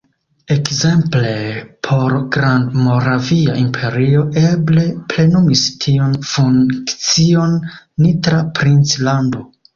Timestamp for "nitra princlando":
8.07-9.47